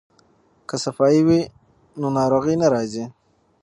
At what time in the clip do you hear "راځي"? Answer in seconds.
2.73-3.05